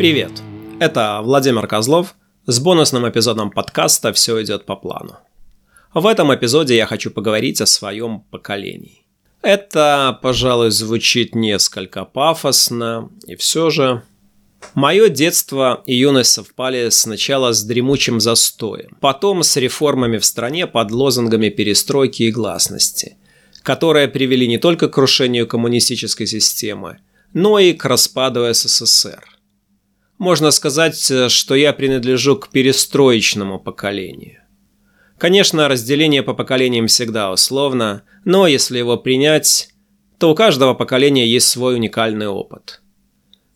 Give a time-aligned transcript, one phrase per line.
[0.00, 0.32] Привет!
[0.78, 2.14] Это Владимир Козлов
[2.46, 5.18] с бонусным эпизодом подкаста «Все идет по плану».
[5.92, 9.04] В этом эпизоде я хочу поговорить о своем поколении.
[9.42, 14.02] Это, пожалуй, звучит несколько пафосно, и все же...
[14.72, 20.92] Мое детство и юность совпали сначала с дремучим застоем, потом с реформами в стране под
[20.92, 23.18] лозунгами перестройки и гласности,
[23.62, 27.00] которые привели не только к крушению коммунистической системы,
[27.34, 29.39] но и к распаду СССР.
[30.20, 34.42] Можно сказать, э, что я принадлежу к перестроечному поколению.
[35.16, 39.70] Конечно, разделение по поколениям всегда условно, но если его принять,
[40.18, 42.82] то у каждого поколения есть свой уникальный опыт.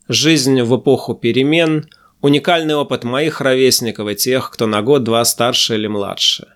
[0.07, 1.87] Жизнь в эпоху перемен–
[2.21, 6.47] уникальный опыт моих ровесников и тех, кто на год-два старше или младше.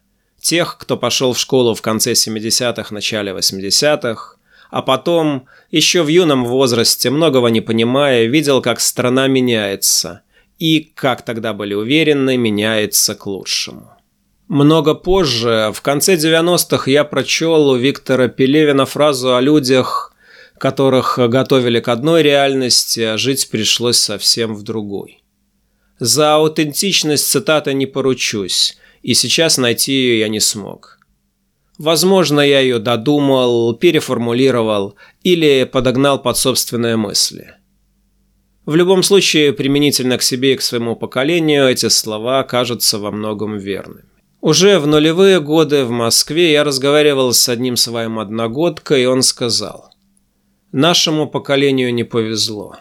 [0.42, 4.39] Тех, кто пошел в школу в конце 70-х, начале 80-х,
[4.70, 10.22] а потом, еще в юном возрасте, многого не понимая, видел, как страна меняется.
[10.60, 13.94] И, как тогда были уверены, меняется к лучшему.
[14.48, 20.14] Много позже, в конце 90-х, я прочел у Виктора Пелевина фразу о людях,
[20.58, 25.24] которых готовили к одной реальности, а жить пришлось совсем в другой.
[26.00, 30.99] За аутентичность цитаты не поручусь, и сейчас найти ее я не смог.
[31.80, 37.54] Возможно, я ее додумал, переформулировал или подогнал под собственные мысли.
[38.66, 43.58] В любом случае, применительно к себе и к своему поколению, эти слова кажутся во многом
[43.58, 44.04] верными.
[44.42, 49.94] Уже в нулевые годы в Москве я разговаривал с одним своим одногодкой, и он сказал,
[50.74, 52.76] «Нашему поколению не повезло».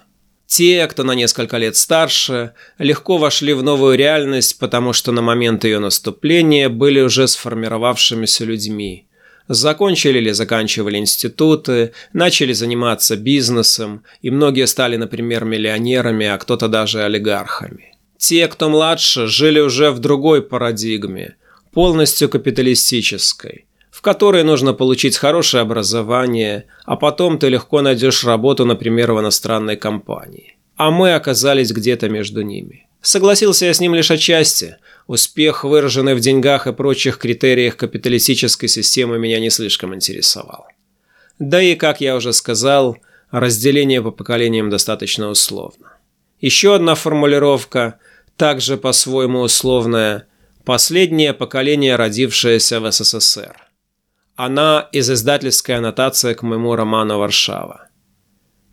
[0.48, 5.64] Те, кто на несколько лет старше, легко вошли в новую реальность, потому что на момент
[5.64, 9.06] ее наступления были уже сформировавшимися людьми.
[9.48, 17.02] Закончили или заканчивали институты, начали заниматься бизнесом, и многие стали, например, миллионерами, а кто-то даже
[17.02, 17.94] олигархами.
[18.16, 21.36] Те, кто младше, жили уже в другой парадигме,
[21.72, 23.67] полностью капиталистической
[23.98, 29.76] в которой нужно получить хорошее образование, а потом ты легко найдешь работу, например, в иностранной
[29.76, 30.56] компании.
[30.76, 32.86] А мы оказались где-то между ними.
[33.02, 34.76] Согласился я с ним лишь отчасти.
[35.08, 40.68] Успех, выраженный в деньгах и прочих критериях капиталистической системы, меня не слишком интересовал.
[41.40, 42.98] Да и, как я уже сказал,
[43.32, 45.96] разделение по поколениям достаточно условно.
[46.40, 47.98] Еще одна формулировка,
[48.36, 50.28] также по-своему условная–
[50.64, 53.67] последнее поколение, родившееся в СССР.
[54.38, 57.88] Она из издательской аннотации к моему роману «Варшава».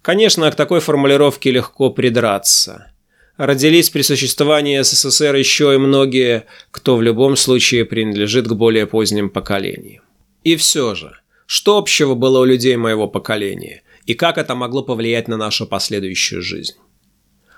[0.03, 2.92] Конечно, к такой формулировке легко придраться.
[3.38, 9.31] Родились при существовании СССР еще и многие, кто в любом случае принадлежит к более поздним
[9.31, 10.04] поколениям.
[10.44, 11.18] И все же,
[11.48, 16.44] что общего было у людей моего поколения, и как это могло повлиять на нашу последующую
[16.44, 16.75] жизнь?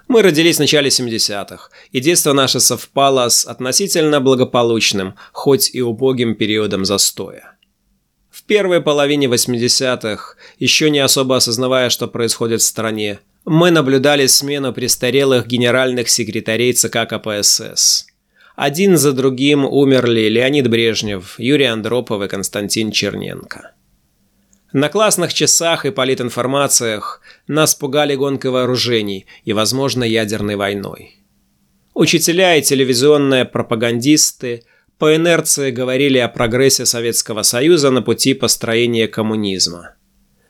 [0.08, 6.36] Мы родились в начале 70-х, и детство наше совпало с относительно благополучным, хоть и убогим
[6.36, 7.57] периодом застоя.
[8.48, 15.48] Первой половине 80-х, еще не особо осознавая, что происходит в стране, мы наблюдали смену престарелых
[15.48, 18.08] генеральных секретарей ЦК КПСС.
[18.56, 23.74] Один за другим умерли Леонид Брежнев, Юрий Андропов и Константин Черненко.
[24.72, 31.18] На классных часах и политинформациях нас пугали гонкой вооружений и, возможно, ядерной войной.
[31.94, 34.64] Учителя и телевизионные пропагандисты–
[34.98, 39.96] по инерции говорили о прогрессе Советского Союза на пути построения коммунизма.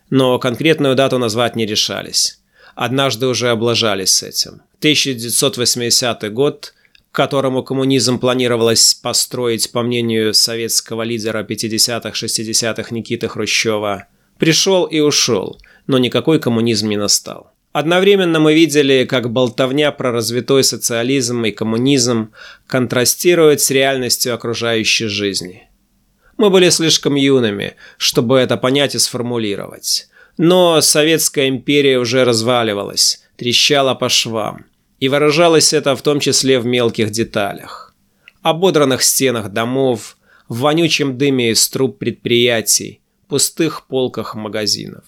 [0.09, 2.39] Но конкретную дату назвать не решались.
[2.75, 4.61] Однажды уже облажались с этим.
[4.79, 6.73] 1980 год,
[7.11, 14.05] к которому коммунизм планировалось построить, по мнению советского лидера 50-х-60-х Никиты Хрущева,
[14.37, 17.51] пришел и ушел, но никакой коммунизм не настал.
[17.79, 22.31] Одновременно мы видели, как болтовня про развитой социализм и коммунизм
[22.65, 25.69] контрастирует с реальностью окружающей жизни.
[26.37, 30.09] Мы были слишком юными, чтобы это понять и сформулировать.
[30.39, 34.65] Но Советская империя уже разваливалась, трещала по швам.
[34.99, 37.93] И выражалось это в том числе в мелких деталях.
[38.41, 40.17] Ободранных стенах домов,
[40.49, 45.03] в вонючем дыме из труб предприятий, пустых полках магазинов.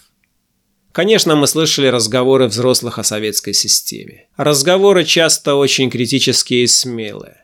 [1.00, 4.28] Конечно, мы слышали разговоры взрослых о советской системе.
[4.36, 7.38] Разговоры часто очень критические и смелые.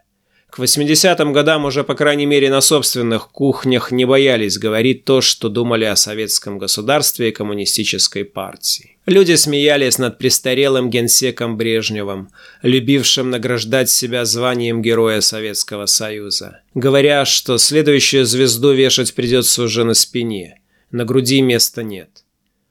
[0.49, 5.47] К 80-м годам уже, по крайней мере, на собственных кухнях не боялись говорить то, что
[5.47, 8.97] думали о советском государстве и коммунистической партии.
[9.05, 12.31] Люди смеялись над престарелым генсеком Брежневым,
[12.61, 19.93] любившим награждать себя званием Героя Советского Союза, говоря, что следующую звезду вешать придется уже на
[19.93, 20.59] спине,
[20.91, 22.24] на груди места нет.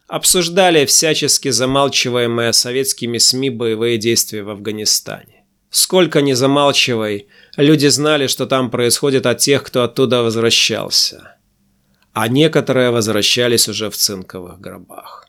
[0.06, 5.45] Обсуждали всячески замалчиваемые советскими СМИ боевые действия в Афганистане.
[5.71, 11.37] Сколько ни замалчивай, люди знали, что там происходит от тех, кто оттуда возвращался.
[12.12, 15.27] А некоторые возвращались уже в цинковых гробах.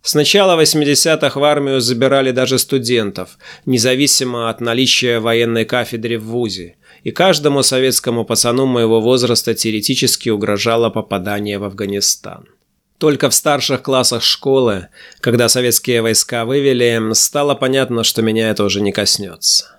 [0.00, 6.76] С начала 80-х в армию забирали даже студентов, независимо от наличия военной кафедры в ВУЗе,
[7.02, 12.46] и каждому советскому пацану моего возраста теоретически угрожало попадание в Афганистан.
[12.98, 14.88] Только в старших классах школы,
[15.20, 19.78] когда советские войска вывели, стало понятно, что меня это уже не коснется.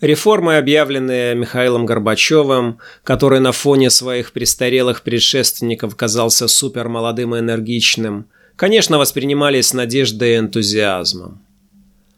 [0.00, 8.26] Реформы, объявленные Михаилом Горбачевым, который на фоне своих престарелых предшественников казался супермолодым и энергичным,
[8.56, 11.46] конечно, воспринимались надеждой и энтузиазмом.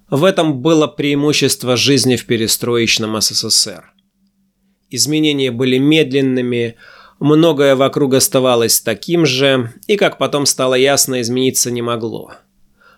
[0.09, 3.93] В этом было преимущество жизни в перестроечном СССР.
[4.89, 6.77] Изменения были медленными,
[7.21, 12.33] многое вокруг оставалось таким же, и, как потом стало ясно, измениться не могло.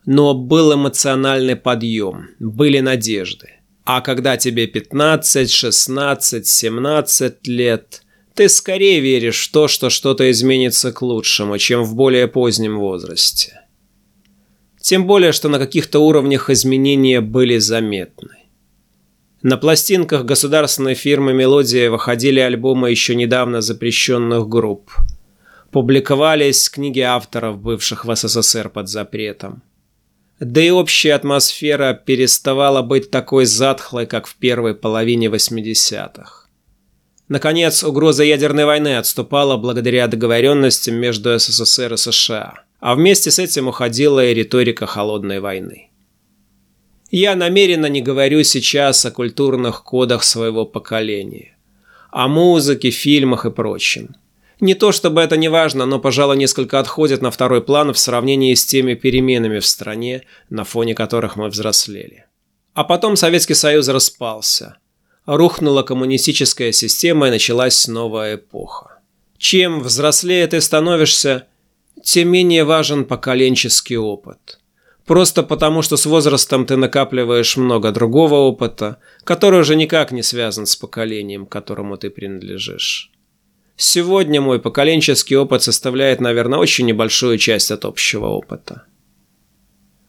[0.04, 3.50] Но был эмоциональный подъем, были надежды.
[3.84, 8.02] А когда тебе 15, 16, 17 лет,
[8.34, 13.60] ты скорее веришь в то, что что-то изменится к лучшему, чем в более позднем возрасте.
[14.80, 18.35] Тем более, что на каких-то уровнях изменения были заметны.
[19.48, 24.90] На пластинках государственной фирмы «Мелодия» выходили альбомы еще недавно запрещенных групп.
[25.70, 29.62] Публиковались книги авторов, бывших в СССР под запретом.
[30.40, 36.48] Да и общая атмосфера переставала быть такой затхлой, как в первой половине 80-х.
[37.28, 43.68] Наконец, угроза ядерной войны отступала благодаря договоренностям между СССР и США, а вместе с этим
[43.68, 45.90] уходила и риторика холодной войны.
[47.10, 51.56] Я намеренно не говорю сейчас о культурных кодах своего поколения,
[52.10, 54.16] о музыке, фильмах и прочем.
[54.58, 58.54] Не то чтобы это не важно, но, пожалуй, несколько отходит на второй план в сравнении
[58.54, 62.24] с теми переменами в стране, на фоне которых мы взрослели.
[62.72, 64.78] А потом Советский Союз распался.
[65.26, 69.00] Рухнула коммунистическая система и началась новая эпоха.
[69.38, 71.46] Чем взрослее ты становишься,
[72.02, 74.58] тем менее важен поколенческий опыт.
[75.06, 80.66] Просто потому, что с возрастом ты накапливаешь много другого опыта, который уже никак не связан
[80.66, 83.12] с поколением, которому ты принадлежишь.
[83.76, 88.86] Сегодня мой поколенческий опыт составляет, наверное, очень небольшую часть от общего опыта.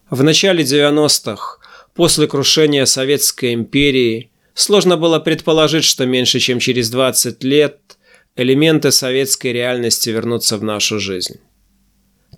[0.09, 1.59] В начале 90-х,
[1.93, 7.97] после крушения Советской империи, сложно было предположить, что меньше чем через 20 лет
[8.35, 11.39] элементы советской реальности вернутся в нашу жизнь.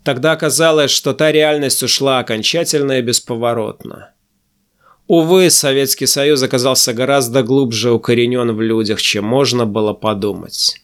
[0.04, 4.12] Тогда казалось, что та реальность ушла окончательно и бесповоротно.
[5.08, 10.82] Увы, Советский Союз оказался гораздо глубже укоренен в людях, чем можно было подумать.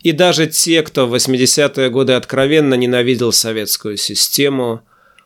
[0.00, 4.82] И даже те, кто в 80-е годы откровенно ненавидел советскую систему,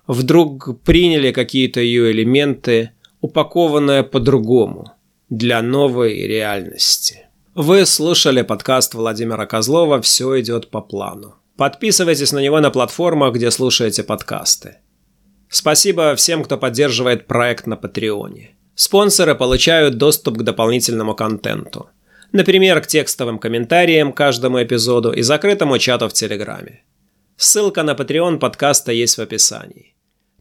[0.06, 4.92] вдруг приняли какие-то ее элементы, упакованные по-другому,
[5.28, 7.26] для новой реальности.
[7.56, 11.37] Вы слушали подкаст Владимира Козлова «Все идет по плану».
[11.58, 14.78] Подписывайтесь на него на платформах, где слушаете подкасты.
[15.50, 18.56] Спасибо всем, кто поддерживает проект на Патреоне.
[18.74, 21.90] Спонсоры получают доступ к дополнительному контенту–
[22.32, 26.82] Например, к текстовым комментариям каждому эпизоду и закрытому чату в Телеграме.
[27.36, 29.94] Ссылка на Patreon подкаста есть в описании.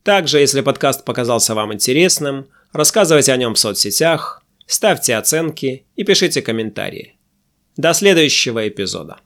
[0.04, 6.42] Также, если подкаст показался вам интересным, рассказывайте о нем в соцсетях, ставьте оценки и пишите
[6.42, 7.18] комментарии.
[7.78, 9.18] До следующего эпизода.